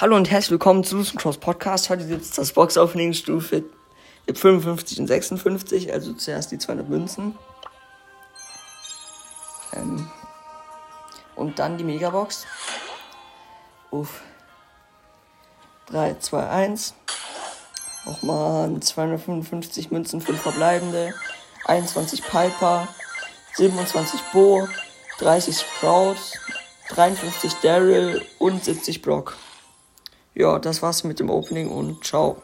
Hallo 0.00 0.16
und 0.16 0.30
herzlich 0.30 0.52
willkommen 0.52 0.82
zu 0.82 0.96
Lucian 0.96 1.18
Cross 1.18 1.36
Podcast. 1.36 1.90
Heute 1.90 2.04
es 2.22 2.30
das 2.30 2.52
Box-Opening 2.52 3.12
Stufe 3.12 3.64
55 4.32 4.98
und 4.98 5.06
56, 5.06 5.92
also 5.92 6.14
zuerst 6.14 6.50
die 6.50 6.56
200 6.56 6.88
Münzen. 6.88 7.36
Ähm, 9.74 10.10
und 11.36 11.58
dann 11.58 11.76
die 11.76 11.84
Megabox. 11.84 12.46
Uff. 13.90 14.22
3, 15.88 16.14
2, 16.14 16.48
1. 16.48 16.94
Nochmal 18.06 18.80
255 18.80 19.90
Münzen, 19.90 20.22
5 20.22 20.40
verbleibende. 20.40 21.12
21 21.66 22.22
Piper. 22.22 22.88
27 23.56 24.18
Bo. 24.32 24.66
30 25.18 25.58
Sprout. 25.58 26.16
53 26.88 27.52
Daryl 27.60 28.24
und 28.38 28.64
70 28.64 29.02
Brock 29.02 29.36
ja, 30.34 30.58
das 30.58 30.82
war's 30.82 31.04
mit 31.04 31.20
dem 31.20 31.30
Opening 31.30 31.68
und 31.68 32.04
ciao. 32.04 32.40